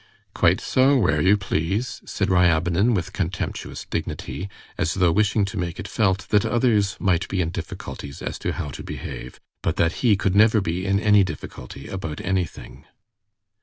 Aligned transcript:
"Quite 0.33 0.59
so, 0.59 0.97
where 0.97 1.21
you 1.21 1.37
please," 1.37 2.01
said 2.07 2.27
Ryabinin 2.31 2.95
with 2.95 3.13
contemptuous 3.13 3.85
dignity, 3.87 4.49
as 4.75 4.95
though 4.95 5.11
wishing 5.11 5.45
to 5.45 5.57
make 5.59 5.79
it 5.79 5.87
felt 5.87 6.27
that 6.29 6.43
others 6.43 6.97
might 6.99 7.27
be 7.27 7.39
in 7.39 7.51
difficulties 7.51 8.19
as 8.23 8.39
to 8.39 8.53
how 8.53 8.69
to 8.69 8.81
behave, 8.83 9.39
but 9.61 9.75
that 9.75 9.97
he 10.01 10.17
could 10.17 10.33
never 10.35 10.59
be 10.59 10.87
in 10.87 10.99
any 10.99 11.23
difficulty 11.23 11.87
about 11.87 12.19
anything. 12.19 12.87